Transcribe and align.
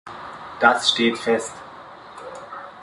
Das 0.59 0.89
steht 0.89 1.15
fest. 1.19 1.53